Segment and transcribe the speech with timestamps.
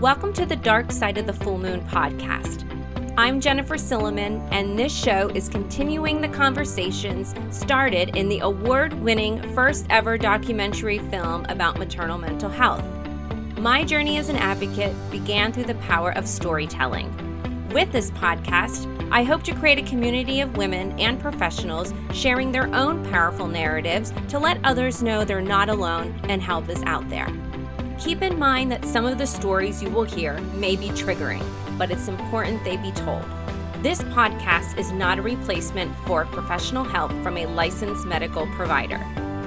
[0.00, 2.64] Welcome to the Dark Side of the Full Moon podcast.
[3.18, 9.42] I'm Jennifer Silliman, and this show is continuing the conversations started in the award winning
[9.52, 12.82] first ever documentary film about maternal mental health.
[13.58, 17.68] My journey as an advocate began through the power of storytelling.
[17.68, 22.74] With this podcast, I hope to create a community of women and professionals sharing their
[22.74, 27.28] own powerful narratives to let others know they're not alone and help is out there.
[28.00, 31.44] Keep in mind that some of the stories you will hear may be triggering,
[31.76, 33.22] but it's important they be told.
[33.82, 38.98] This podcast is not a replacement for professional help from a licensed medical provider.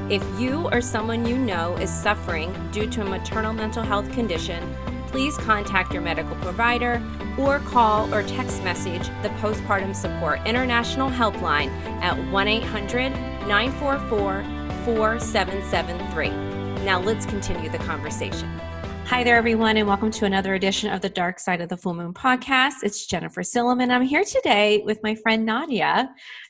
[0.08, 4.76] If you or someone you know is suffering due to a maternal mental health condition,
[5.08, 7.02] please contact your medical provider
[7.40, 11.70] or call or text message the Postpartum Support International Helpline
[12.04, 13.10] at 1 800
[13.48, 14.44] 944
[14.86, 16.63] 4773.
[16.84, 18.50] Now let's continue the conversation.
[19.06, 21.94] Hi there, everyone, and welcome to another edition of the Dark Side of the Full
[21.94, 22.84] Moon podcast.
[22.84, 23.90] It's Jennifer Silliman.
[23.90, 26.10] I'm here today with my friend Nadia,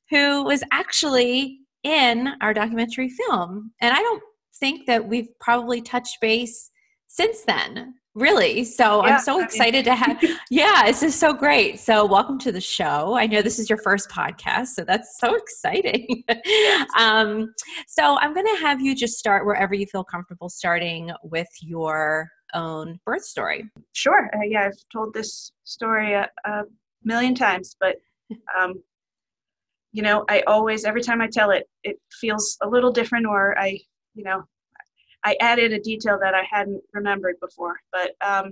[0.09, 3.73] who was actually in our documentary film.
[3.80, 4.23] And I don't
[4.56, 6.72] think that we've probably touched base
[7.06, 8.64] since then really?
[8.64, 10.19] So yeah, i'm so excited I mean.
[10.19, 11.80] to have yeah this is so great.
[11.80, 13.16] So welcome to the show.
[13.16, 16.23] I know this is your first podcast so that's so exciting.
[16.97, 17.53] Um,
[17.88, 22.30] so i'm going to have you just start wherever you feel comfortable starting with your
[22.53, 23.70] own birth story.
[23.94, 24.30] Sure.
[24.36, 26.64] Uh, yeah i've told this story a, a
[27.03, 27.95] million times but
[28.59, 28.73] um,
[29.92, 33.58] you know i always every time i tell it it feels a little different or
[33.59, 33.77] i
[34.16, 34.44] you know
[35.26, 37.80] I added a detail that I hadn't remembered before.
[37.92, 38.52] But um,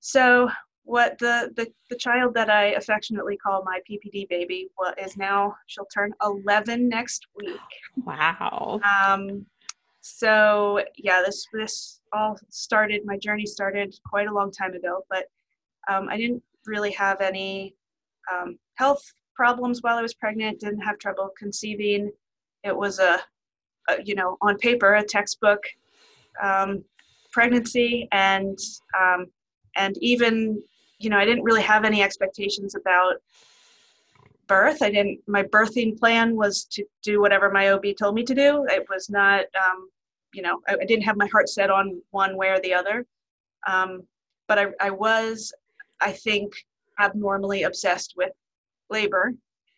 [0.00, 0.50] so
[0.84, 5.56] what the, the the child that I affectionately call my PPD baby what is now
[5.66, 7.58] she'll turn 11 next week.
[8.04, 8.80] Wow.
[8.84, 9.46] Um,
[10.02, 13.02] so yeah, this this all started.
[13.06, 15.24] My journey started quite a long time ago, but
[15.88, 17.74] um, I didn't really have any
[18.32, 19.02] um, health
[19.34, 20.60] problems while I was pregnant.
[20.60, 22.10] Didn't have trouble conceiving.
[22.62, 23.18] It was a
[23.88, 25.62] uh, you know, on paper, a textbook
[26.42, 26.84] um,
[27.32, 28.58] pregnancy, and
[28.98, 29.26] um,
[29.76, 30.62] and even,
[30.98, 33.16] you know, I didn't really have any expectations about
[34.46, 34.82] birth.
[34.82, 35.20] I didn't.
[35.26, 38.66] My birthing plan was to do whatever my OB told me to do.
[38.68, 39.88] It was not, um,
[40.32, 43.06] you know, I, I, didn't have my heart set on one way or the other.
[43.66, 44.02] Um,
[44.46, 45.52] but I, I was,
[46.00, 46.52] I think,
[47.00, 48.32] abnormally obsessed with
[48.90, 49.32] labor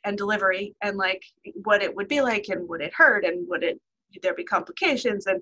[0.04, 1.22] and delivery and like
[1.64, 3.80] what it would be like and would it hurt and would it
[4.22, 5.40] there be complications and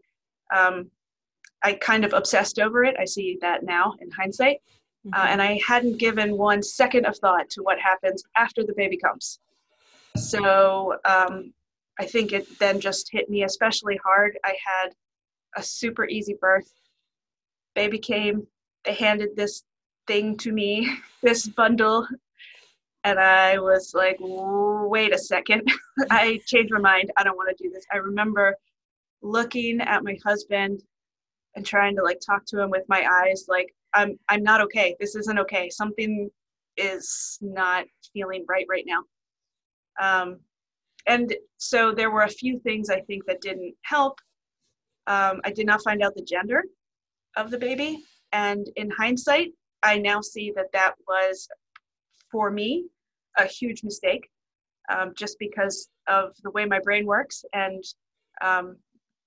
[0.54, 0.90] um,
[1.62, 2.96] i kind of obsessed over it.
[2.98, 4.58] I see that now in hindsight.
[4.58, 5.20] Uh, mm-hmm.
[5.20, 8.96] uh, and i hadn't given one second of thought to what happens after the baby
[8.96, 9.38] comes.
[10.16, 11.52] So um,
[11.98, 14.38] i think it then just hit me especially hard.
[14.44, 14.90] I had
[15.56, 16.72] a super easy birth.
[17.74, 18.46] Baby came.
[18.84, 19.64] They handed this
[20.06, 20.90] thing to me
[21.22, 22.06] this bundle
[23.04, 25.70] and I was like, wait a second.
[26.10, 27.12] I changed my mind.
[27.16, 27.84] I don't want to do this.
[27.92, 28.56] I remember
[29.22, 30.82] looking at my husband
[31.54, 34.96] and trying to like talk to him with my eyes like I'm I'm not okay.
[34.98, 35.70] This isn't okay.
[35.70, 36.30] Something
[36.76, 39.02] is not feeling right right now.
[40.00, 40.40] Um,
[41.06, 44.18] and so there were a few things I think that didn't help.
[45.06, 46.64] Um, I did not find out the gender
[47.36, 51.46] of the baby, and in hindsight, I now see that that was
[52.32, 52.86] for me
[53.38, 54.28] a huge mistake
[54.90, 57.82] um, just because of the way my brain works and
[58.42, 58.76] um,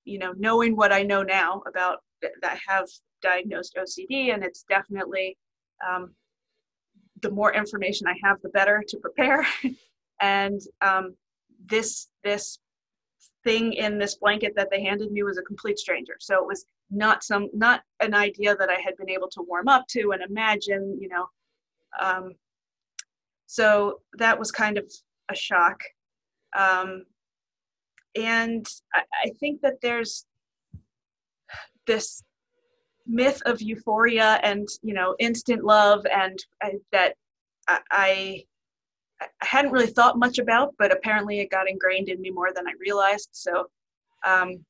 [0.06, 2.88] you know knowing what i know now about that i have
[3.22, 5.38] diagnosed ocd and it's definitely
[5.88, 6.14] um,
[7.22, 9.46] the more information i have the better to prepare.
[10.20, 11.16] And um,
[11.68, 12.60] this this
[13.44, 16.16] thing in this blanket that they handed me was a complete stranger.
[16.20, 19.68] So it was not some not an idea that i had been able to warm
[19.68, 21.28] up to and imagine you know
[22.00, 22.34] um,
[23.48, 24.86] so that was kind of
[25.30, 25.80] a shock.
[26.56, 27.06] Um,
[28.16, 30.26] and I, I think that there's
[31.86, 32.22] this
[33.08, 36.38] myth of euphoria and you know instant love and
[36.92, 37.16] that
[37.68, 38.44] I, I,
[39.22, 42.68] I hadn't really thought much about, but apparently it got ingrained in me more than
[42.68, 43.30] I realized.
[43.32, 43.66] So,
[44.26, 44.64] um,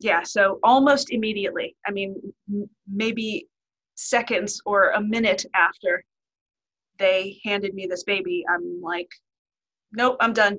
[0.00, 1.76] yeah, so almost immediately.
[1.86, 2.16] I mean,
[2.50, 3.46] m- maybe
[3.94, 6.04] seconds or a minute after
[7.00, 9.08] they handed me this baby, I'm like,
[9.92, 10.58] nope, I'm done.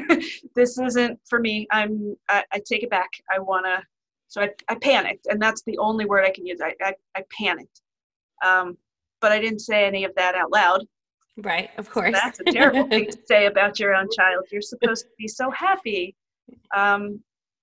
[0.56, 1.68] this isn't for me.
[1.70, 3.10] I'm, I, I take it back.
[3.32, 3.80] I want to,
[4.26, 6.60] so I, I panicked and that's the only word I can use.
[6.60, 7.80] I, I, I panicked.
[8.44, 8.76] Um,
[9.20, 10.84] but I didn't say any of that out loud.
[11.36, 12.12] Right, of course.
[12.12, 14.46] That's a terrible thing to say about your own child.
[14.50, 16.16] You're supposed to be so happy.
[16.74, 17.20] Um,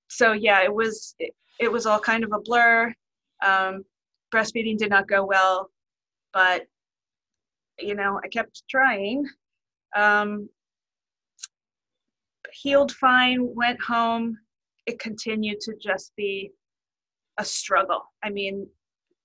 [0.07, 2.93] so yeah, it was it, it, was all kind of a blur.
[3.45, 3.83] Um,
[4.33, 5.69] breastfeeding did not go well
[6.33, 6.63] but
[7.81, 9.25] you know, I kept trying.
[9.95, 10.49] Um,
[12.51, 14.37] healed fine, went home.
[14.85, 16.51] It continued to just be
[17.37, 18.03] a struggle.
[18.23, 18.67] I mean,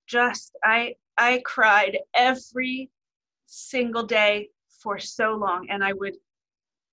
[0.07, 2.89] just I I cried every
[3.45, 4.49] single day
[4.81, 6.15] for so long and I would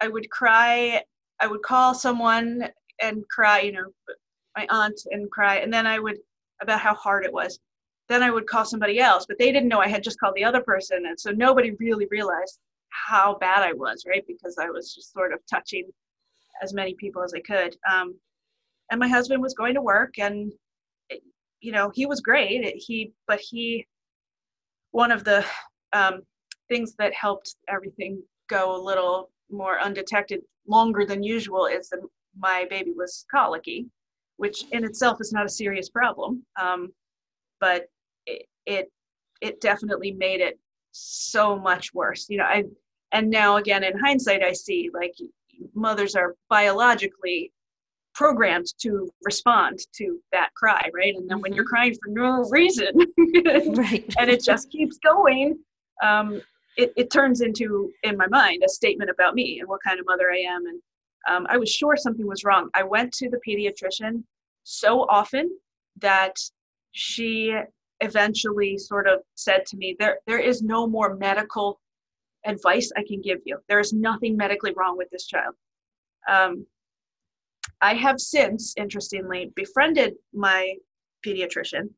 [0.00, 1.02] I would cry,
[1.40, 2.68] I would call someone
[3.00, 3.92] and cry, you know,
[4.56, 6.18] my aunt and cry and then I would
[6.60, 7.58] about how hard it was.
[8.08, 10.44] Then I would call somebody else, but they didn't know I had just called the
[10.44, 12.58] other person and so nobody really realized
[12.92, 14.24] how bad I was, right?
[14.26, 15.88] Because I was just sort of touching
[16.62, 17.76] as many people as I could.
[17.90, 18.14] Um,
[18.90, 20.52] and my husband was going to work, and
[21.08, 21.22] it,
[21.60, 22.62] you know he was great.
[22.76, 23.86] He, but he,
[24.90, 25.44] one of the
[25.92, 26.22] um,
[26.68, 32.00] things that helped everything go a little more undetected longer than usual is that
[32.38, 33.86] my baby was colicky,
[34.36, 36.92] which in itself is not a serious problem, um,
[37.62, 37.86] but
[38.26, 38.92] it, it
[39.40, 40.58] it definitely made it
[40.90, 42.26] so much worse.
[42.28, 42.64] You know, I
[43.12, 45.14] and now again in hindsight, I see like
[45.74, 47.52] mothers are biologically
[48.14, 51.14] programmed to respond to that cry, right?
[51.14, 51.74] And then when you're mm-hmm.
[51.74, 52.92] crying for no reason,
[53.74, 54.14] right.
[54.18, 55.58] and it just keeps going,
[56.02, 56.42] um,
[56.76, 60.04] it, it turns into, in my mind, a statement about me and what kind of
[60.06, 60.66] mother I am.
[60.66, 60.82] And
[61.28, 62.68] um, I was sure something was wrong.
[62.74, 64.24] I went to the pediatrician
[64.64, 65.50] so often
[66.00, 66.36] that
[66.92, 67.54] she
[68.00, 71.80] eventually sort of said to me, "There, there is no more medical
[72.44, 73.58] advice I can give you.
[73.68, 75.54] There is nothing medically wrong with this child.
[76.28, 76.66] Um,
[77.80, 80.74] I have since, interestingly, befriended my
[81.26, 81.90] pediatrician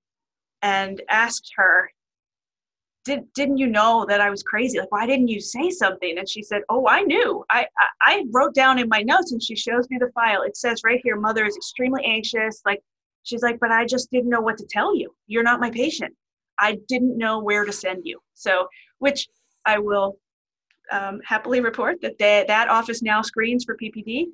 [0.62, 1.90] and asked her,
[3.04, 4.78] Did, didn't you know that I was crazy?
[4.78, 6.18] Like, why didn't you say something?
[6.18, 7.44] And she said, Oh, I knew.
[7.50, 10.42] I, I, I wrote down in my notes and she shows me the file.
[10.42, 12.62] It says right here, mother is extremely anxious.
[12.64, 12.80] Like,
[13.24, 15.14] she's like, But I just didn't know what to tell you.
[15.26, 16.14] You're not my patient.
[16.58, 18.20] I didn't know where to send you.
[18.34, 18.68] So,
[18.98, 19.28] which
[19.66, 20.18] I will
[20.92, 24.26] um, happily report that they, that office now screens for PPD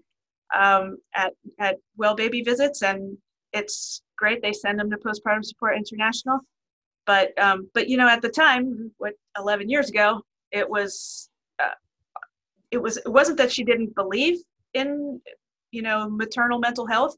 [0.54, 3.16] um, at, at well baby visits, and
[3.52, 4.42] it's great.
[4.42, 6.40] They send them to Postpartum Support International.
[7.06, 10.22] But um, but you know at the time, what 11 years ago,
[10.52, 11.28] it was
[11.58, 11.74] uh,
[12.70, 14.38] it was it wasn't that she didn't believe
[14.74, 15.20] in
[15.70, 17.16] you know maternal mental health.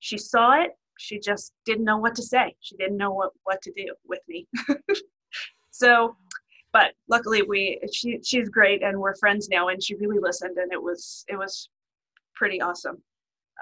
[0.00, 0.70] She saw it.
[0.98, 2.54] She just didn't know what to say.
[2.60, 4.46] She didn't know what what to do with me.
[5.70, 6.16] so
[6.76, 10.70] but luckily we she she's great and we're friends now and she really listened and
[10.72, 11.70] it was it was
[12.34, 12.98] pretty awesome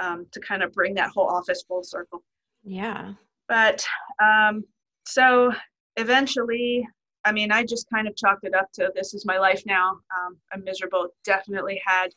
[0.01, 2.25] um, to kind of bring that whole office full circle
[2.65, 3.13] yeah
[3.49, 3.85] but
[4.23, 4.65] um,
[5.07, 5.53] so
[5.97, 6.87] eventually
[7.25, 9.91] i mean i just kind of chalked it up to this is my life now
[9.91, 12.09] um, i'm miserable definitely had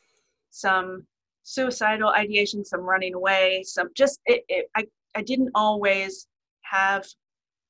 [0.50, 1.06] some
[1.44, 4.84] suicidal ideation some running away some just it, it I,
[5.18, 6.28] I didn't always
[6.62, 7.04] have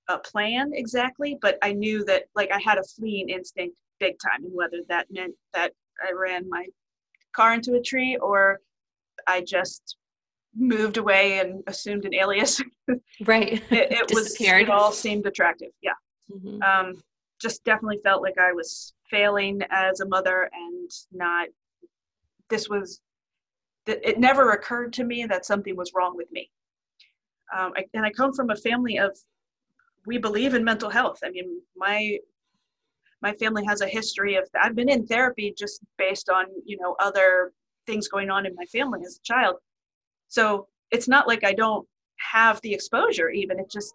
[0.09, 4.45] a plan exactly, but I knew that like I had a fleeing instinct big time,
[4.45, 5.73] and whether that meant that
[6.06, 6.67] I ran my
[7.35, 8.61] car into a tree or
[9.27, 9.97] I just
[10.55, 12.61] moved away and assumed an alias.
[13.25, 13.55] right.
[13.73, 15.71] it, it was it all seemed attractive.
[15.83, 15.93] Yeah.
[16.31, 16.62] Mm-hmm.
[16.62, 17.03] Um,
[17.41, 21.49] just definitely felt like I was failing as a mother and not.
[22.50, 23.00] This was.
[23.87, 26.50] It never occurred to me that something was wrong with me.
[27.56, 29.17] Um, I, and I come from a family of
[30.07, 31.19] we believe in mental health.
[31.25, 32.19] I mean, my
[33.21, 36.95] my family has a history of I've been in therapy just based on, you know,
[37.00, 37.52] other
[37.87, 39.57] things going on in my family as a child.
[40.28, 41.87] So it's not like I don't
[42.33, 43.59] have the exposure even.
[43.59, 43.95] It just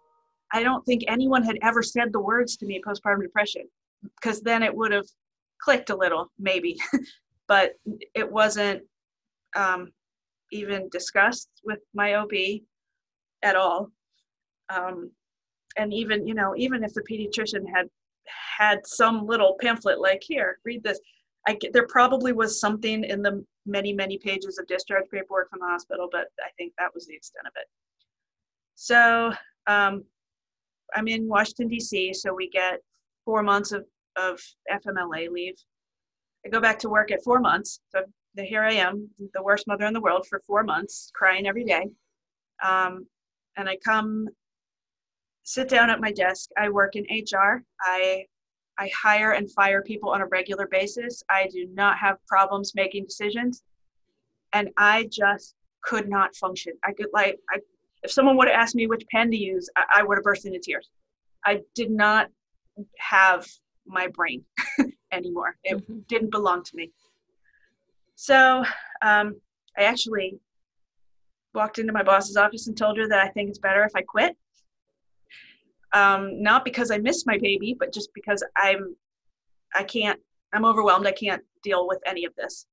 [0.52, 3.62] I don't think anyone had ever said the words to me postpartum depression
[4.20, 5.06] because then it would have
[5.60, 6.76] clicked a little maybe
[7.48, 7.72] but
[8.14, 8.82] it wasn't
[9.56, 9.90] um,
[10.52, 12.32] even discussed with my ob
[13.44, 13.92] at all.
[14.68, 15.10] Um,
[15.76, 17.88] and even you know even if the pediatrician had
[18.58, 20.98] had some little pamphlet like here read this
[21.46, 25.66] I, there probably was something in the many many pages of discharge paperwork from the
[25.66, 27.66] hospital but i think that was the extent of it.
[28.74, 29.32] So
[29.66, 30.04] um,
[30.94, 32.80] i'm in washington d.c so we get
[33.24, 33.84] four months of,
[34.16, 35.54] of fmla leave.
[36.46, 38.02] I go back to work at four months so
[38.36, 41.88] here i am the worst mother in the world for four months crying every day.
[42.64, 43.06] Um,
[43.56, 44.28] and i come
[45.44, 46.50] sit down at my desk.
[46.58, 47.62] I work in HR.
[47.80, 48.26] I
[48.76, 51.22] I hire and fire people on a regular basis.
[51.30, 53.62] I do not have problems making decisions.
[54.52, 56.72] And I just could not function.
[56.82, 57.58] I could like I
[58.02, 60.44] if someone would have asked me which pen to use, I, I would have burst
[60.44, 60.90] into tears.
[61.46, 62.28] I did not
[62.98, 63.46] have
[63.86, 64.44] my brain
[65.12, 65.56] anymore.
[65.62, 66.00] It mm-hmm.
[66.08, 66.90] didn't belong to me.
[68.16, 68.64] So
[69.02, 69.36] um,
[69.78, 70.38] I actually
[71.54, 74.02] walked into my boss's office and told her that I think it's better if I
[74.02, 74.36] quit
[75.94, 78.96] um, not because I miss my baby, but just because I'm,
[79.74, 80.20] I can't,
[80.52, 81.06] I'm overwhelmed.
[81.06, 82.66] I can't deal with any of this.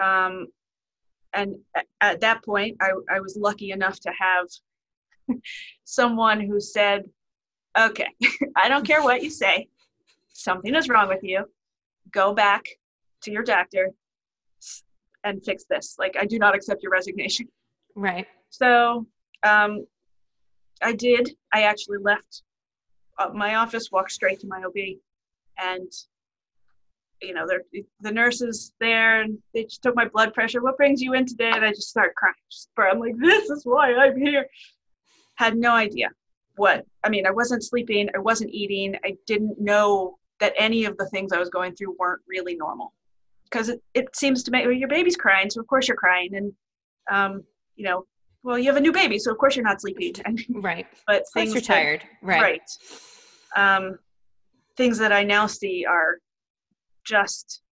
[0.00, 0.48] Um,
[1.32, 1.56] and
[2.02, 4.46] at that point, I, I was lucky enough to have
[5.84, 7.04] someone who said,
[7.78, 8.10] okay,
[8.56, 9.68] I don't care what you say.
[10.28, 11.46] Something is wrong with you.
[12.10, 12.66] Go back
[13.22, 13.90] to your doctor
[15.26, 15.96] and fix this.
[15.98, 17.48] Like, I do not accept your resignation.
[17.94, 18.26] Right.
[18.50, 19.06] So
[19.42, 19.86] um,
[20.82, 21.30] I did.
[21.52, 22.42] I actually left
[23.18, 24.98] uh, my office, walked straight to my OB,
[25.58, 25.90] and
[27.22, 27.46] you know,
[28.00, 30.62] the nurses there, and they just took my blood pressure.
[30.62, 31.50] What brings you in today?
[31.50, 32.34] And I just start crying.
[32.50, 34.46] Just, I'm like, this is why I'm here.
[35.36, 36.10] Had no idea
[36.56, 36.84] what.
[37.04, 38.10] I mean, I wasn't sleeping.
[38.14, 38.96] I wasn't eating.
[39.02, 42.92] I didn't know that any of the things I was going through weren't really normal.
[43.50, 46.34] Because it, it seems to make well, your baby's crying, so of course you're crying,
[46.34, 46.52] and
[47.10, 47.44] um,
[47.76, 48.04] you know,
[48.42, 50.14] well, you have a new baby, so of course you're not sleeping.
[50.50, 50.86] right.
[51.06, 52.04] But things you're tired.
[52.22, 52.42] Right.
[52.42, 53.76] Right.
[53.76, 53.98] Um,
[54.76, 56.18] things that I now see are
[57.04, 57.62] just.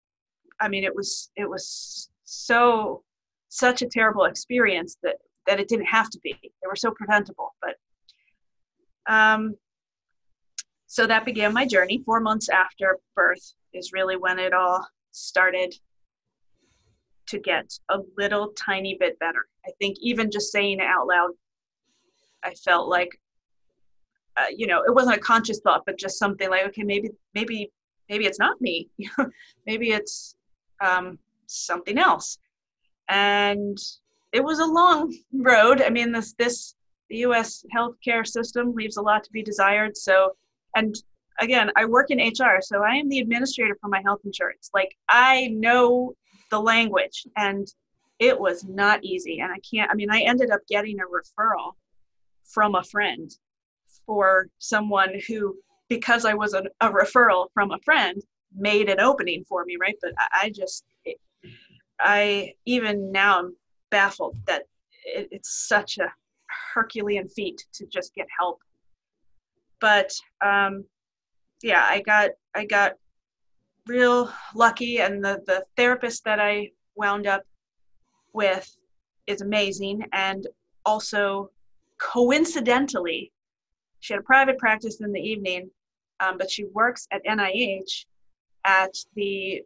[0.61, 3.03] I mean, it was it was so
[3.49, 5.17] such a terrible experience that
[5.47, 6.37] that it didn't have to be.
[6.43, 7.75] They were so preventable, but.
[9.07, 9.57] Um,
[10.87, 12.03] so that began my journey.
[12.07, 15.75] Four months after birth is really when it all started
[17.27, 19.47] to get a little tiny bit better.
[19.67, 21.31] I think even just saying it out loud,
[22.43, 23.19] I felt like,
[24.37, 27.71] uh, you know, it wasn't a conscious thought, but just something like, okay, maybe, maybe,
[28.09, 28.91] maybe it's not me.
[29.67, 30.37] maybe it's
[30.85, 32.39] um, something else.
[33.09, 33.79] And
[34.33, 35.81] it was a long road.
[35.81, 36.75] I mean, this, this,
[37.09, 37.65] the U.S.
[37.75, 39.97] healthcare system leaves a lot to be desired.
[39.97, 40.37] So,
[40.77, 40.95] and
[41.41, 44.71] again, I work in HR, so I am the administrator for my health insurance.
[44.75, 46.15] Like, I know
[46.51, 47.67] the language and
[48.19, 51.73] it was not easy and i can't i mean i ended up getting a referral
[52.45, 53.31] from a friend
[54.07, 55.57] for someone who
[55.89, 58.23] because i was a, a referral from a friend
[58.57, 61.19] made an opening for me right but i, I just it,
[62.01, 63.57] i even now i'm
[63.91, 64.63] baffled that
[65.05, 66.13] it, it's such a
[66.75, 68.61] herculean feat to just get help
[69.81, 70.13] but
[70.45, 70.85] um
[71.65, 72.93] yeah i got i got
[73.87, 77.43] real lucky and the, the therapist that I wound up
[78.33, 78.75] with
[79.27, 80.05] is amazing.
[80.13, 80.47] And
[80.87, 81.51] also
[81.99, 83.33] coincidentally
[84.01, 85.71] she had a private practice in the evening
[86.21, 88.07] um, but she works at nih
[88.65, 89.63] at the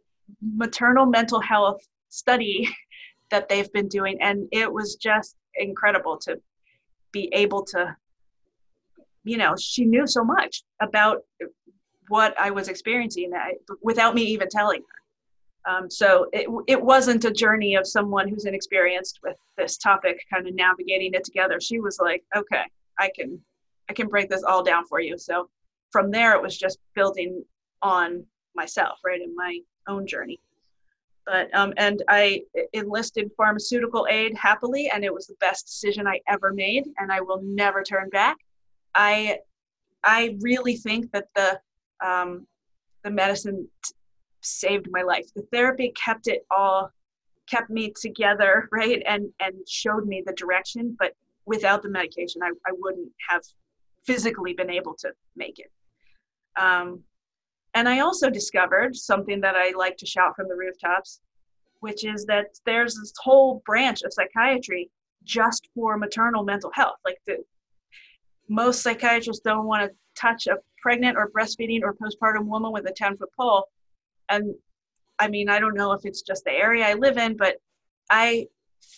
[0.56, 2.68] maternal mental health study
[3.30, 4.18] that they've been doing.
[4.20, 6.40] And it was just incredible to
[7.12, 7.96] be able to
[9.24, 11.22] you know she knew so much about
[12.08, 13.32] what I was experiencing
[13.82, 15.72] without me even telling her.
[15.72, 20.46] Um, so it, it wasn't a journey of someone who's inexperienced with this topic kind
[20.48, 21.60] of navigating it together.
[21.60, 22.64] She was like, okay,
[22.98, 23.38] I can,
[23.90, 25.18] I can break this all down for you.
[25.18, 25.50] So
[25.90, 27.44] from there, it was just building
[27.82, 28.24] on
[28.54, 30.40] myself, right, in my own journey.
[31.26, 36.20] But, um, and I enlisted pharmaceutical aid happily, and it was the best decision I
[36.26, 38.38] ever made, and I will never turn back.
[38.94, 39.40] I,
[40.02, 41.60] I really think that the
[42.04, 42.46] um,
[43.04, 43.94] the medicine t-
[44.40, 45.26] saved my life.
[45.34, 46.90] The therapy kept it all,
[47.48, 50.96] kept me together, right, and and showed me the direction.
[50.98, 51.12] But
[51.46, 53.42] without the medication, I, I wouldn't have
[54.04, 55.70] physically been able to make it.
[56.60, 57.02] Um,
[57.74, 61.20] and I also discovered something that I like to shout from the rooftops,
[61.80, 64.90] which is that there's this whole branch of psychiatry
[65.24, 66.96] just for maternal mental health.
[67.04, 67.44] Like the
[68.48, 72.92] most psychiatrists don't want to touch a pregnant or breastfeeding or postpartum woman with a
[72.92, 73.64] 10 foot pole.
[74.28, 74.54] And
[75.18, 77.56] I mean, I don't know if it's just the area I live in, but
[78.10, 78.46] I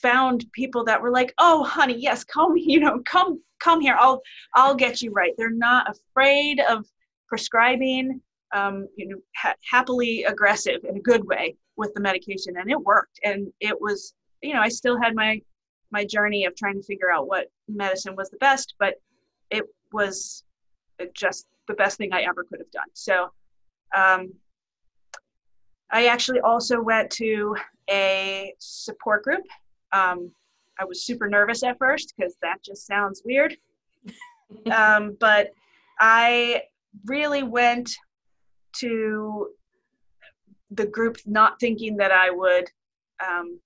[0.03, 3.97] found people that were like, "Oh, honey, yes, come, you know, come, come here.
[3.99, 4.21] I'll,
[4.55, 6.87] I'll get you right." They're not afraid of
[7.29, 8.21] prescribing,
[8.55, 12.81] um, you know, ha- happily aggressive in a good way with the medication, and it
[12.81, 13.19] worked.
[13.25, 15.41] And it was, you know, I still had my,
[15.91, 18.95] my journey of trying to figure out what medicine was the best, but
[19.51, 20.45] it was
[21.15, 22.89] just the best thing I ever could have done.
[22.95, 23.31] So
[23.97, 24.33] um,
[25.91, 27.57] I actually also went to
[27.91, 29.45] a support group.
[29.93, 30.31] Um,
[30.79, 33.57] I was super nervous at first because that just sounds weird.
[34.73, 35.51] um, but
[36.01, 36.63] I
[37.07, 37.91] really went
[38.79, 39.49] to
[40.71, 42.71] the group not thinking that I would
[43.27, 43.61] um,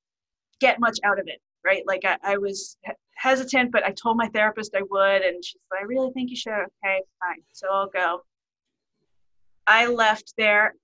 [0.60, 1.82] get much out of it, right?
[1.86, 2.78] Like I, I was
[3.16, 6.37] hesitant, but I told my therapist I would, and she's like, I really think you
[6.37, 6.52] should.
[6.52, 7.42] Okay, fine.
[7.52, 8.23] So I'll go.
[9.66, 10.75] I left there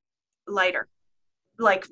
[0.47, 0.89] lighter,
[1.59, 1.87] like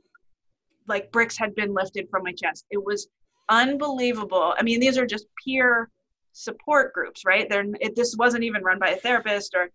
[0.86, 2.64] like bricks had been lifted from my chest.
[2.70, 3.08] It was
[3.48, 4.54] unbelievable.
[4.58, 5.90] I mean, these are just pure
[6.32, 7.48] support groups, right?
[7.48, 9.70] They're, it, this wasn't even run by a therapist or,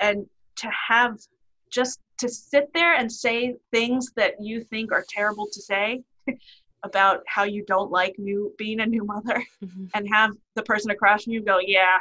[0.00, 0.26] and
[0.56, 1.18] to have
[1.70, 6.02] just to sit there and say things that you think are terrible to say
[6.86, 9.86] about how you don't like new being a new mother mm-hmm.
[9.94, 11.98] and have the person across from you go, yeah,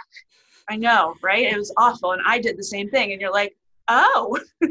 [0.69, 1.51] I know, right?
[1.51, 2.11] It was awful.
[2.13, 3.11] And I did the same thing.
[3.11, 3.55] And you're like,
[3.87, 4.39] oh,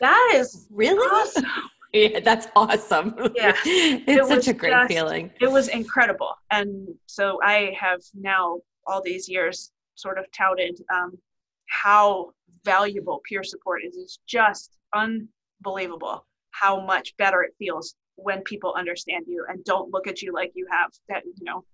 [0.00, 1.44] that is really awesome.
[1.94, 3.14] Yeah, that's awesome.
[3.34, 3.54] Yeah.
[3.64, 5.30] it's it such a great just, feeling.
[5.40, 6.34] It was incredible.
[6.50, 11.16] And so I have now, all these years, sort of touted um,
[11.64, 13.96] how valuable peer support is.
[13.96, 20.08] It's just unbelievable how much better it feels when people understand you and don't look
[20.08, 21.64] at you like you have that, you know,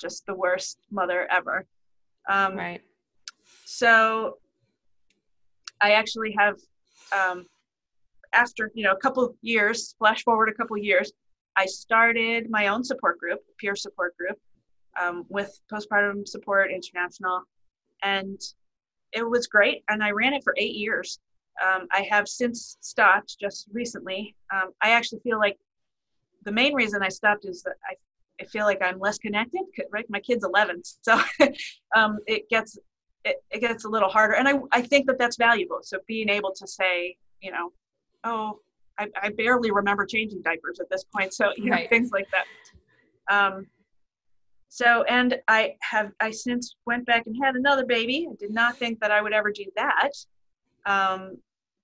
[0.00, 1.64] just the worst mother ever.
[2.28, 2.82] Um, right.
[3.64, 4.38] So
[5.80, 6.56] I actually have,
[7.12, 7.46] um,
[8.34, 11.12] after you know a couple years, flash forward a couple years,
[11.56, 14.36] I started my own support group, peer support group,
[15.00, 17.42] um, with Postpartum Support International,
[18.02, 18.40] and
[19.12, 19.84] it was great.
[19.88, 21.20] And I ran it for eight years.
[21.64, 24.36] Um, I have since stopped just recently.
[24.52, 25.56] Um, I actually feel like
[26.48, 27.94] the main reason I stopped is that I,
[28.40, 29.60] I feel like I'm less connected.
[29.92, 31.20] Right, my kid's 11, so
[31.94, 32.78] um, it gets
[33.24, 35.80] it, it gets a little harder, and I I think that that's valuable.
[35.82, 37.72] So being able to say, you know,
[38.24, 38.60] oh,
[38.98, 41.82] I, I barely remember changing diapers at this point, so you right.
[41.82, 42.46] know things like that.
[43.30, 43.66] Um,
[44.70, 48.26] so and I have I since went back and had another baby.
[48.30, 50.10] I did not think that I would ever do that,
[50.86, 51.36] um,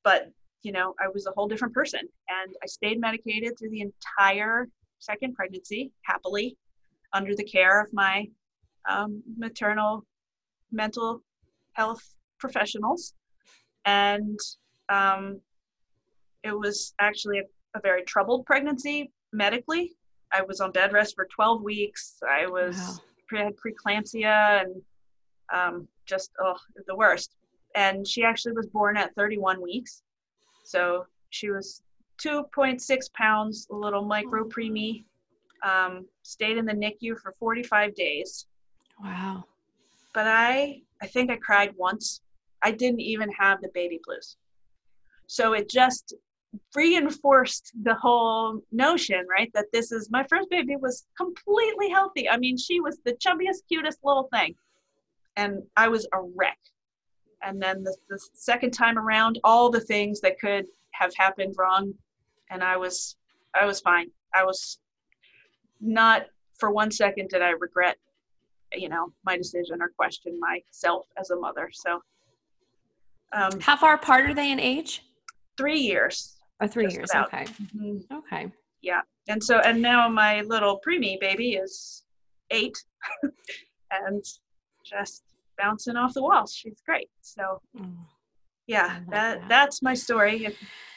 [0.05, 0.33] but
[0.65, 2.01] you know, I was a whole different person.
[2.01, 4.69] And I stayed medicated through the entire
[4.99, 6.57] second pregnancy, happily,
[7.13, 8.27] under the care of my
[8.89, 10.05] um, maternal
[10.73, 11.23] mental
[11.75, 12.03] health
[12.39, 13.15] professionals.
[13.85, 14.39] And
[14.89, 15.41] um,
[16.43, 17.45] it was actually a,
[17.77, 19.93] a, very troubled pregnancy medically.
[20.33, 22.19] I was on bed rest for 12 weeks.
[22.29, 22.97] I was wow.
[23.29, 24.83] pre- had preeclampsia and
[25.55, 26.57] um, just oh
[26.87, 27.35] the worst.
[27.75, 30.03] And she actually was born at 31 weeks.
[30.65, 31.83] So she was
[32.19, 35.05] 2.6 pounds, a little micro preemie.
[35.63, 38.47] Um, stayed in the NICU for 45 days.
[39.03, 39.45] Wow.
[40.13, 42.21] But I, I think I cried once.
[42.63, 44.37] I didn't even have the baby blues.
[45.27, 46.15] So it just
[46.75, 49.51] reinforced the whole notion, right?
[49.55, 52.29] That this is my first baby was completely healthy.
[52.29, 54.55] I mean, she was the chubbiest, cutest little thing.
[55.37, 56.59] And I was a wreck
[57.45, 61.93] and then the, the second time around all the things that could have happened wrong
[62.51, 63.17] and i was
[63.55, 64.11] i was fine.
[64.37, 64.79] I was
[65.81, 66.27] not
[66.59, 67.99] for one second did i regret
[68.77, 71.71] you know my decision or question myself as a mother.
[71.73, 72.01] So
[73.33, 75.03] um, how far apart are they in age?
[75.57, 76.37] Three years.
[76.61, 77.27] Oh three years about.
[77.29, 77.45] okay.
[77.45, 78.17] Mm-hmm.
[78.17, 78.53] okay.
[78.83, 79.01] Yeah.
[79.29, 82.05] And so and now my little preemie baby is
[82.51, 82.77] eight.
[83.91, 84.25] And
[84.85, 85.23] just
[85.59, 86.55] bouncing off the walls.
[86.55, 87.09] She's great.
[87.21, 87.95] So, mm.
[88.67, 90.55] yeah, that, that, that's my story.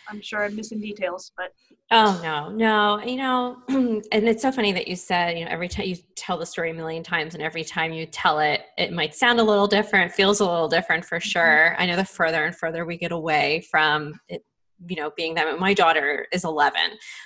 [0.09, 1.51] I'm sure I'm missing details, but
[1.91, 5.67] oh no, no, you know, and it's so funny that you said, you know, every
[5.67, 8.93] time you tell the story a million times, and every time you tell it, it
[8.93, 11.27] might sound a little different, feels a little different for mm-hmm.
[11.27, 11.75] sure.
[11.77, 14.43] I know the further and further we get away from it,
[14.87, 16.79] you know, being that my daughter is 11,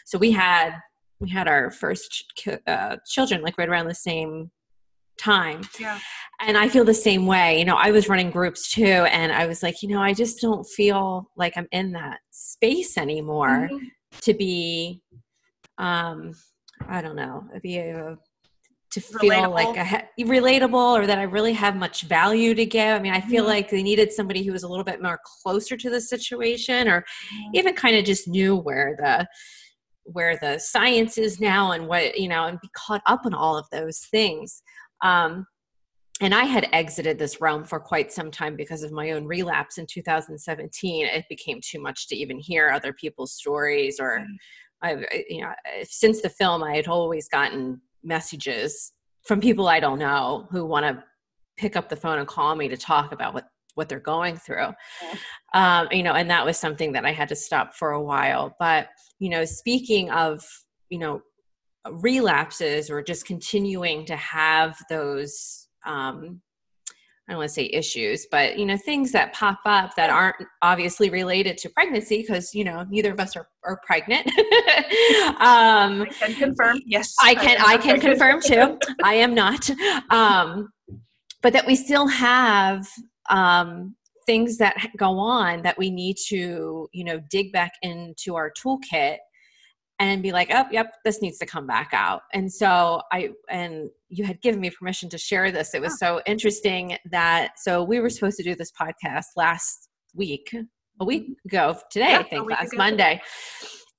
[0.06, 0.74] so we had
[1.20, 2.34] we had our first
[2.66, 4.50] uh, children like right around the same
[5.18, 5.62] time.
[5.80, 6.00] Yeah.
[6.42, 7.60] And I feel the same way.
[7.60, 10.42] You know, I was running groups too, and I was like, you know, I just
[10.42, 13.86] don't feel like I'm in that space anymore mm-hmm.
[14.22, 15.02] to be,
[15.78, 16.34] um,
[16.88, 18.18] I don't know, be a,
[18.92, 19.54] to feel relatable.
[19.54, 22.96] like a, relatable or that I really have much value to give.
[22.96, 23.52] I mean, I feel mm-hmm.
[23.52, 27.02] like they needed somebody who was a little bit more closer to the situation or
[27.02, 27.56] mm-hmm.
[27.56, 29.28] even kind of just knew where the
[30.04, 33.58] where the science is now and what you know and be caught up in all
[33.58, 34.64] of those things
[35.02, 35.46] um,
[36.22, 39.80] and I had exited this realm for quite some time because of my own relapse
[39.80, 41.08] in 2017.
[41.08, 44.26] It became too much to even hear other people's stories, or mm.
[44.84, 45.52] I've, you know,
[45.84, 50.86] since the film, I had always gotten messages from people I don't know who want
[50.86, 51.04] to
[51.58, 54.74] pick up the phone and call me to talk about what what they're going through.
[55.54, 58.56] Um, you know, and that was something that I had to stop for a while.
[58.60, 60.44] But you know, speaking of
[60.90, 61.22] you know
[61.90, 66.42] relapses or just continuing to have those um,
[67.32, 70.36] I don't want to say issues, but you know, things that pop up that aren't
[70.62, 74.28] obviously related to pregnancy because you know neither of us are, are pregnant.
[75.40, 76.80] um, I can confirm.
[76.86, 77.58] Yes, I can.
[77.62, 78.78] I, I can confirm too.
[79.04, 79.70] I am not.
[80.10, 80.74] Um,
[81.42, 82.86] but that we still have
[83.30, 88.52] um, things that go on that we need to you know dig back into our
[88.52, 89.18] toolkit
[90.02, 92.24] and be like, oh, yep, this needs to come back out.
[92.34, 95.76] And so I, and you had given me permission to share this.
[95.76, 100.56] It was so interesting that, so we were supposed to do this podcast last week,
[101.00, 101.56] a week mm-hmm.
[101.56, 103.22] ago today, yeah, I think, last Monday.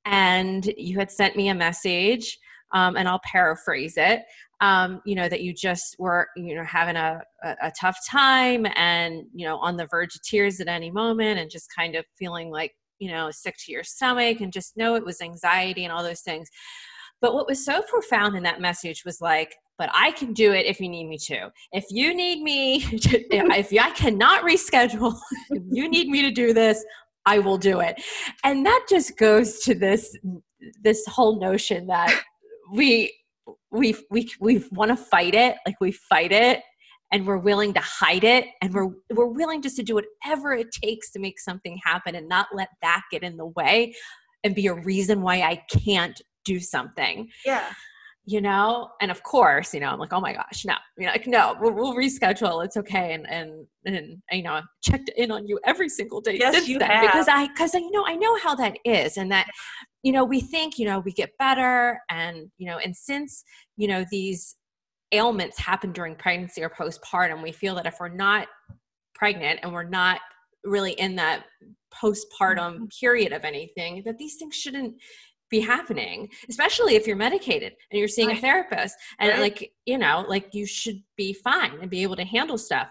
[0.04, 2.36] And you had sent me a message,
[2.72, 4.22] um, and I'll paraphrase it.
[4.60, 8.64] Um, you know that you just were you know having a, a, a, tough time
[8.76, 12.04] and you know on the verge of tears at any moment and just kind of
[12.16, 15.92] feeling like you know sick to your stomach and just know it was anxiety and
[15.92, 16.48] all those things.
[17.20, 20.66] But what was so profound in that message was like but i can do it
[20.66, 21.50] if you need me to.
[21.72, 25.18] If you need me to, if i cannot reschedule
[25.50, 26.84] if you need me to do this
[27.26, 28.00] i will do it.
[28.44, 30.16] And that just goes to this
[30.82, 32.22] this whole notion that
[32.72, 33.12] we
[33.72, 36.62] we we we want to fight it like we fight it
[37.12, 40.72] and we're willing to hide it and we're we're willing just to do whatever it
[40.72, 43.94] takes to make something happen and not let that get in the way
[44.42, 47.28] and be a reason why I can't do something.
[47.44, 47.70] Yeah.
[48.24, 51.12] You know, and of course, you know, I'm like, oh my gosh, no, you know,
[51.12, 52.64] like, no, we'll, we'll reschedule.
[52.64, 56.36] It's okay, and and and you know, i checked in on you every single day
[56.38, 57.02] yes, since you then have.
[57.02, 59.48] because I because you know I know how that is, and that
[60.04, 63.42] you know we think you know we get better, and you know, and since
[63.76, 64.54] you know these
[65.12, 68.48] ailments happen during pregnancy or postpartum, we feel that if we're not
[69.14, 70.20] pregnant and we're not
[70.64, 71.44] really in that
[71.94, 72.84] postpartum mm-hmm.
[73.00, 74.94] period of anything, that these things shouldn't
[75.50, 78.38] be happening, especially if you're medicated and you're seeing right.
[78.38, 78.96] a therapist.
[79.18, 79.40] And right.
[79.40, 82.88] like, you know, like you should be fine and be able to handle stuff.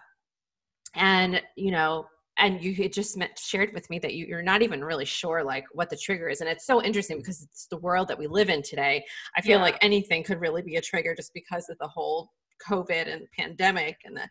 [0.93, 2.05] And, you know,
[2.38, 5.44] and you had just met, shared with me that you, you're not even really sure
[5.44, 8.28] like what the trigger is and it's so interesting because it's the world that we
[8.28, 9.04] live in today
[9.36, 9.63] i feel yeah.
[9.63, 12.30] like anything could really be a trigger just because of the whole
[12.67, 14.28] covid and pandemic and the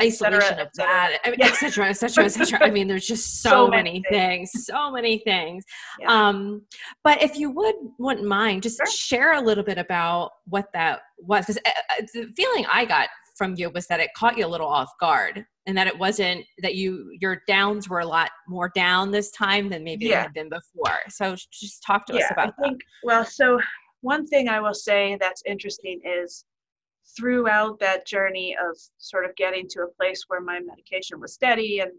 [0.00, 2.66] isolation of that I mean, et cetera, et cetera, et cetera.
[2.66, 4.50] I mean, there's just so, so many things.
[4.50, 5.64] things, so many things.
[6.00, 6.28] Yeah.
[6.28, 6.62] Um,
[7.04, 8.86] but if you would wouldn't mind, just sure.
[8.86, 11.46] share a little bit about what that was.
[11.46, 14.48] Because uh, uh, the feeling I got from you was that it caught you a
[14.48, 18.70] little off guard and that it wasn't that you your downs were a lot more
[18.74, 20.16] down this time than maybe yeah.
[20.16, 23.24] they had been before so just talk to yeah, us about I think, that well
[23.24, 23.60] so
[24.00, 26.44] one thing i will say that's interesting is
[27.16, 31.80] throughout that journey of sort of getting to a place where my medication was steady
[31.80, 31.90] and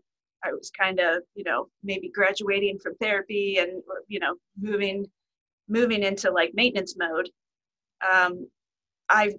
[0.44, 5.06] i was kind of you know maybe graduating from therapy and you know moving
[5.68, 7.30] moving into like maintenance mode
[8.14, 8.48] um,
[9.10, 9.34] i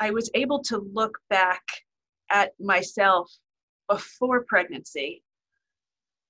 [0.00, 1.62] i was able to look back
[2.30, 3.30] at myself
[3.88, 5.22] before pregnancy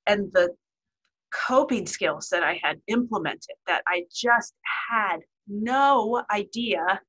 [0.06, 0.54] and the
[1.34, 4.54] coping skills that I had implemented that I just
[4.90, 7.00] had no idea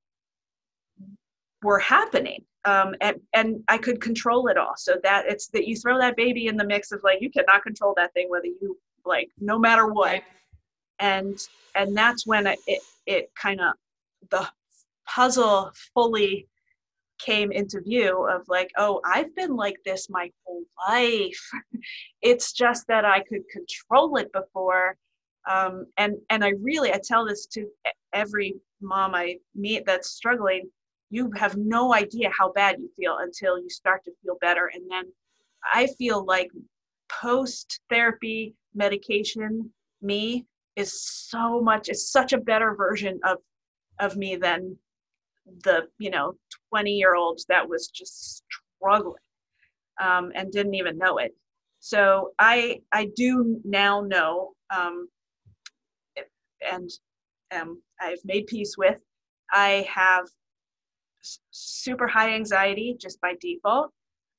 [1.63, 2.43] were happening.
[2.65, 4.73] Um, and, and I could control it all.
[4.77, 7.61] So that it's that you throw that baby in the mix of like, you cannot
[7.61, 10.13] control that thing, whether you like, no matter what.
[10.13, 10.23] Right.
[10.99, 11.39] And,
[11.75, 13.73] and that's when it, it, it kind of,
[14.31, 14.47] the
[15.07, 16.47] puzzle fully
[17.19, 21.49] came into view of like oh i've been like this my whole life.
[22.21, 24.97] It's just that i could control it before.
[25.49, 27.67] Um, and and i really i tell this to
[28.13, 30.69] every mom i meet that's struggling
[31.11, 34.71] you have no idea how bad you feel until you start to feel better.
[34.73, 35.05] And then
[35.73, 36.49] i feel like
[37.09, 43.37] post therapy medication me is so much is such a better version of
[43.99, 44.77] of me than
[45.63, 46.33] the you know
[46.69, 48.43] 20 year old that was just
[48.79, 49.15] struggling
[50.01, 51.35] um, and didn't even know it.
[51.79, 55.07] So i i do now know um,
[56.71, 56.89] and
[57.53, 58.99] um, i've made peace with
[59.51, 60.25] i have
[61.51, 63.91] super high anxiety just by default.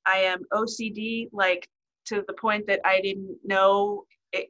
[0.05, 1.67] I am ocd like
[2.05, 4.47] to the point that i didn't know it,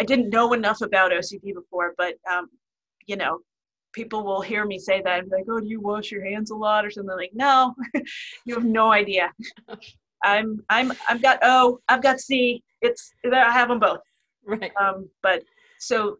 [0.00, 2.48] i didn't know enough about ocd before but um,
[3.06, 3.40] you know
[3.92, 6.50] people will hear me say that and be like, "Oh, do you wash your hands
[6.50, 7.74] a lot or something?" Like, no,
[8.44, 9.32] you have no idea.
[10.24, 12.62] I'm I'm I've got O, I've got C.
[12.82, 14.00] It's there I have them both.
[14.44, 14.72] Right.
[14.80, 15.42] Um, but
[15.78, 16.18] so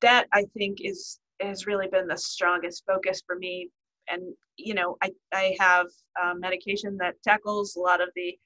[0.00, 3.70] that I think is has really been the strongest focus for me.
[4.08, 5.86] And you know, I I have
[6.22, 8.36] um, medication that tackles a lot of the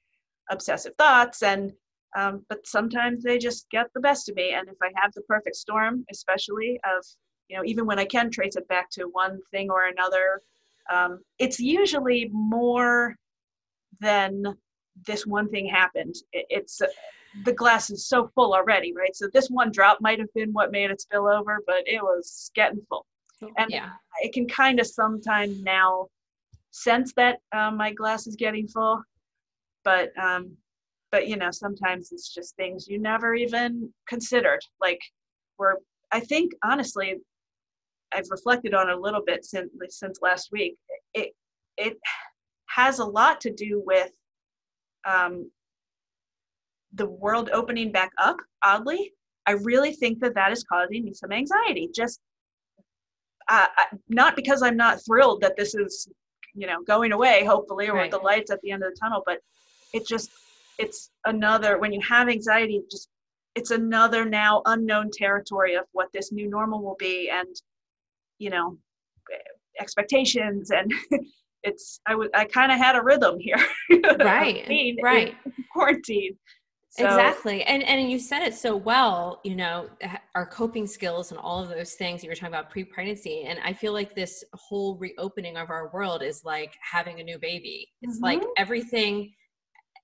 [0.49, 1.73] obsessive thoughts and
[2.15, 5.21] um, but sometimes they just get the best of me and if i have the
[5.23, 7.05] perfect storm especially of
[7.49, 10.41] you know even when i can trace it back to one thing or another
[10.89, 13.15] um, it's usually more
[13.99, 14.43] than
[15.05, 16.15] this one thing happened.
[16.31, 16.87] It, it's uh,
[17.45, 19.15] the glass is so full already right?
[19.15, 22.51] So this one drop might have been what made it spill over but it was
[22.55, 23.05] getting full.
[23.57, 23.89] And yeah.
[24.23, 26.07] i can kind of sometimes now
[26.71, 29.03] sense that um, my glass is getting full
[29.83, 30.55] but um,
[31.11, 34.59] but you know sometimes it's just things you never even considered.
[34.81, 34.99] Like
[35.57, 35.75] we're
[36.11, 37.15] i think honestly
[38.13, 40.77] I've reflected on a little bit since since last week.
[41.13, 41.33] It
[41.77, 41.97] it
[42.69, 44.11] has a lot to do with
[45.05, 45.49] um,
[46.93, 48.37] the world opening back up.
[48.63, 49.13] Oddly,
[49.45, 51.89] I really think that that is causing me some anxiety.
[51.93, 52.19] Just
[53.49, 53.67] uh,
[54.09, 56.07] not because I'm not thrilled that this is
[56.53, 58.03] you know going away, hopefully, or right.
[58.03, 59.39] with the lights at the end of the tunnel, but
[59.93, 60.29] it just
[60.77, 63.09] it's another when you have anxiety just
[63.55, 67.55] it's another now unknown territory of what this new normal will be and
[68.39, 68.77] you know
[69.79, 70.91] expectations and
[71.63, 73.57] it's I was I kind of had a rhythm here.
[74.19, 75.35] Right right.
[75.73, 76.37] quarantine.
[76.89, 79.87] So, exactly and and you said it so well you know
[80.33, 83.71] our coping skills and all of those things you were talking about pre-pregnancy and i
[83.71, 87.87] feel like this whole reopening of our world is like having a new baby.
[88.01, 88.23] It's mm-hmm.
[88.23, 89.31] like everything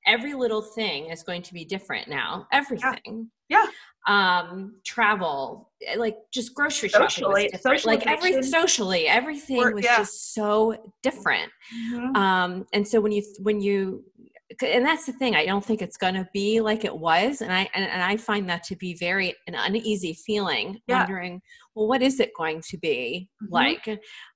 [0.05, 3.65] every little thing is going to be different now everything yeah,
[4.07, 9.97] um travel eh, like just grocery socially, shopping was like every socially everything was yeah.
[9.97, 12.15] just so different mm-hmm.
[12.15, 14.03] um and so when you when you
[14.61, 17.51] and that's the thing i don't think it's going to be like it was and
[17.51, 20.99] i and, and, i find that to be very an uneasy feeling yeah.
[20.99, 21.41] wondering
[21.73, 23.53] well what is it going to be mm-hmm.
[23.53, 23.87] like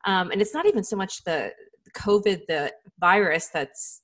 [0.06, 1.52] um and it's not even so much the
[1.94, 4.02] covid the virus that's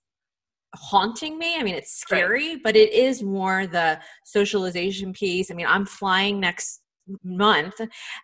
[0.75, 1.57] haunting me.
[1.57, 2.63] I mean, it's scary, right.
[2.63, 5.51] but it is more the socialization piece.
[5.51, 6.81] I mean, I'm flying next
[7.23, 7.75] month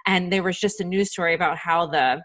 [0.05, 2.21] and there was just a news story about how the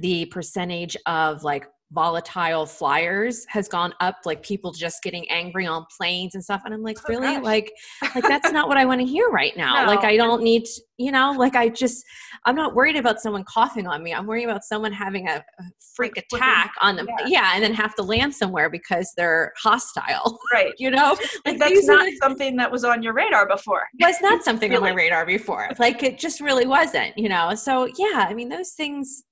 [0.00, 5.86] the percentage of like volatile flyers has gone up like people just getting angry on
[5.96, 7.44] planes and stuff and i'm like oh, really gosh.
[7.44, 7.72] like
[8.14, 9.94] like that's not what i want to hear right now no.
[9.94, 12.04] like i don't need to, you know like i just
[12.44, 15.62] i'm not worried about someone coughing on me i'm worried about someone having a, a
[15.94, 17.26] freak like, attack on them yeah.
[17.28, 17.52] yeah.
[17.54, 22.08] and then have to land somewhere because they're hostile right you know like that's not
[22.20, 24.88] something that was on your radar before was not something really?
[24.88, 28.48] on my radar before like it just really wasn't you know so yeah i mean
[28.48, 29.22] those things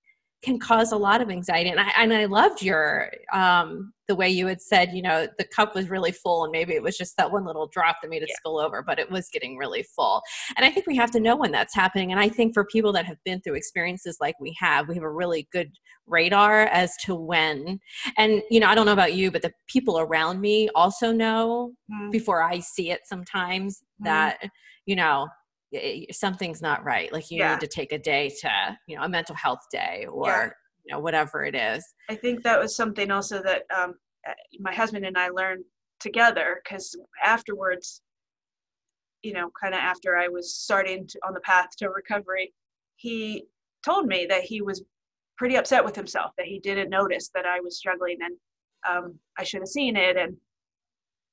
[0.44, 1.70] can cause a lot of anxiety.
[1.70, 5.44] And I and I loved your um, the way you had said, you know, the
[5.44, 8.22] cup was really full, and maybe it was just that one little drop that made
[8.22, 8.36] it yeah.
[8.38, 10.22] spill over, but it was getting really full.
[10.56, 12.12] And I think we have to know when that's happening.
[12.12, 15.04] And I think for people that have been through experiences like we have, we have
[15.04, 15.70] a really good
[16.06, 17.80] radar as to when.
[18.18, 21.72] And you know, I don't know about you, but the people around me also know
[21.90, 22.10] mm.
[22.10, 24.04] before I see it sometimes mm.
[24.04, 24.38] that
[24.86, 25.28] you know
[26.12, 27.52] something's not right like you yeah.
[27.52, 28.50] need to take a day to
[28.86, 30.50] you know a mental health day or yeah.
[30.84, 33.94] you know whatever it is i think that was something also that um,
[34.28, 35.64] uh, my husband and i learned
[36.00, 38.02] together because afterwards
[39.22, 42.52] you know kind of after i was starting to, on the path to recovery
[42.96, 43.44] he
[43.84, 44.82] told me that he was
[45.36, 48.36] pretty upset with himself that he didn't notice that i was struggling and
[48.88, 50.36] um, i should have seen it and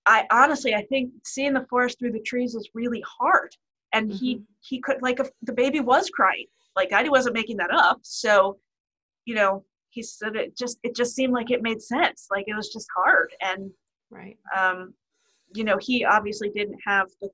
[0.06, 3.54] i honestly i think seeing the forest through the trees is really hard
[3.94, 4.18] and mm-hmm.
[4.18, 8.00] he he could like if the baby was crying like i wasn't making that up
[8.04, 8.58] so
[9.26, 12.56] you know he said it just it just seemed like it made sense like it
[12.56, 13.70] was just hard and
[14.10, 14.94] right um
[15.54, 17.30] you know he obviously didn't have the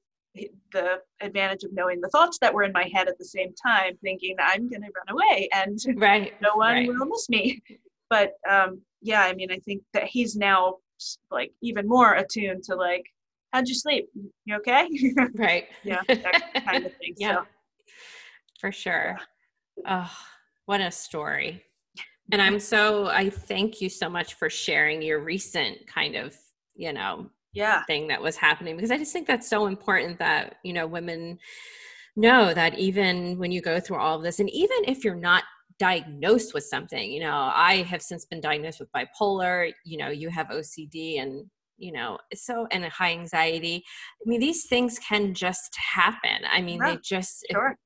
[0.72, 3.98] the advantage of knowing the thoughts that were in my head at the same time
[4.04, 6.90] thinking i'm going to run away and right no one right.
[6.90, 7.62] will miss me
[8.10, 10.76] but um yeah i mean i think that he's now
[11.32, 13.06] like even more attuned to like
[13.54, 14.10] how'd you sleep?
[14.46, 14.88] You okay?
[15.36, 15.66] right.
[15.84, 17.16] yeah, that kind of thing.
[17.18, 17.46] yeah, so.
[18.60, 19.18] for sure.
[19.88, 20.12] Oh,
[20.66, 21.64] what a story.
[22.32, 26.36] And I'm so, I thank you so much for sharing your recent kind of,
[26.76, 30.58] you know, yeah thing that was happening because I just think that's so important that,
[30.64, 31.40] you know, women
[32.16, 35.44] know that even when you go through all of this, and even if you're not
[35.80, 40.30] diagnosed with something, you know, I have since been diagnosed with bipolar, you know, you
[40.30, 41.46] have OCD and
[41.78, 43.84] you know so and high anxiety
[44.26, 47.78] i mean these things can just happen i mean they just sure.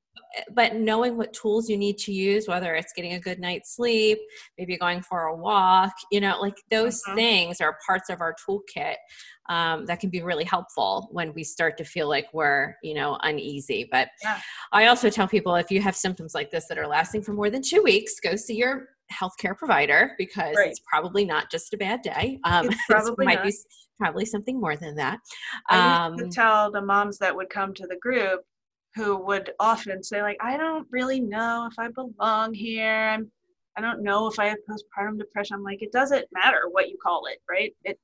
[0.54, 4.18] but knowing what tools you need to use whether it's getting a good night's sleep
[4.58, 7.16] maybe going for a walk you know like those mm-hmm.
[7.16, 8.96] things are parts of our toolkit
[9.48, 13.18] um, that can be really helpful when we start to feel like we're you know
[13.22, 14.40] uneasy but yeah.
[14.72, 17.50] i also tell people if you have symptoms like this that are lasting for more
[17.50, 20.68] than two weeks go see your healthcare provider because right.
[20.68, 22.38] it's probably not just a bad day.
[22.44, 23.46] Um, it probably might not.
[23.46, 23.54] be
[23.98, 25.20] probably something more than that.
[25.68, 28.40] I um, tell the moms that would come to the group
[28.94, 33.10] who would often say like, I don't really know if I belong here.
[33.10, 33.30] I'm,
[33.76, 35.56] I don't know if I have postpartum depression.
[35.56, 37.74] I'm like, it doesn't matter what you call it, right?
[37.84, 37.98] It,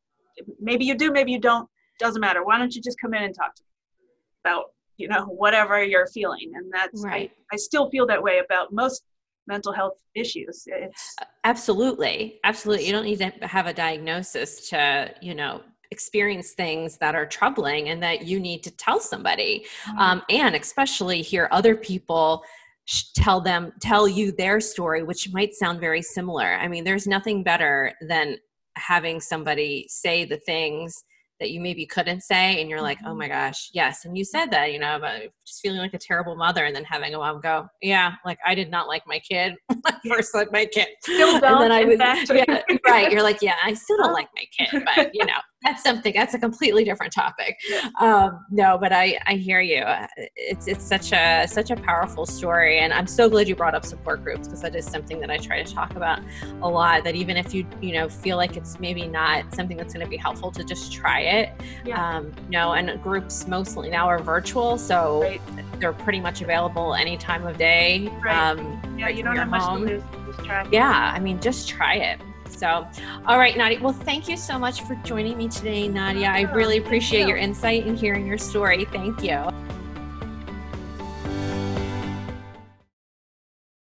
[0.61, 1.69] maybe you do, maybe you don't.
[1.99, 2.45] Doesn't matter.
[2.45, 4.05] Why don't you just come in and talk to me
[4.45, 4.67] about
[4.99, 6.53] you know whatever you're feeling?
[6.55, 7.31] And that's right.
[7.51, 9.03] I, I still feel that way about most
[9.49, 10.63] mental health issues.
[10.67, 12.39] It's absolutely.
[12.45, 12.87] Absolutely.
[12.87, 17.89] You don't need to have a diagnosis to you know experience things that are troubling
[17.89, 19.67] and that you need to tell somebody.
[19.87, 19.99] Mm-hmm.
[19.99, 22.45] um, and especially hear other people
[23.15, 26.55] tell them tell you their story which might sound very similar.
[26.55, 28.37] I mean there's nothing better than
[28.77, 31.05] having somebody say the things
[31.41, 33.19] that you maybe couldn't say and you're like oh mm-hmm.
[33.19, 34.05] my gosh yes.
[34.05, 36.85] And you said that you know about just feeling like a terrible mother and then
[36.85, 39.55] having a mom go yeah like i did not like my kid
[40.09, 40.89] first like my kid.
[41.03, 41.99] Still don't and then i was
[42.31, 45.83] yeah, right you're like yeah i still don't like my kid but you know that's
[45.83, 47.59] something that's a completely different topic
[48.01, 49.83] um, no but i i hear you
[50.37, 53.85] it's it's such a such a powerful story and i'm so glad you brought up
[53.85, 56.21] support groups because that is something that i try to talk about
[56.63, 59.93] a lot that even if you you know feel like it's maybe not something that's
[59.93, 61.51] going to be helpful to just try it
[61.85, 62.17] yeah.
[62.17, 65.41] um, you know and groups mostly now are virtual so right.
[65.81, 68.37] they're pretty much available any time of day right.
[68.37, 69.85] um, yeah right you don't have home.
[69.85, 72.21] much to lose just try yeah i mean just try it
[72.59, 72.87] so,
[73.27, 73.81] all right, Nadia.
[73.81, 76.29] Well, thank you so much for joining me today, Nadia.
[76.29, 78.85] I really appreciate your insight and hearing your story.
[78.87, 79.49] Thank you.